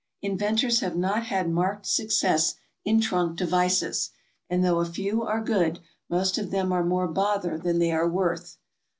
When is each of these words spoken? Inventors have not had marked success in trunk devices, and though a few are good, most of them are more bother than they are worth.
Inventors 0.23 0.79
have 0.79 0.95
not 0.95 1.25
had 1.27 1.47
marked 1.47 1.85
success 1.85 2.55
in 2.83 2.99
trunk 3.01 3.37
devices, 3.37 4.09
and 4.49 4.65
though 4.65 4.79
a 4.79 4.85
few 4.85 5.21
are 5.21 5.41
good, 5.43 5.77
most 6.09 6.39
of 6.39 6.49
them 6.49 6.71
are 6.71 6.83
more 6.83 7.07
bother 7.07 7.55
than 7.55 7.77
they 7.77 7.91
are 7.91 8.09
worth. 8.09 8.57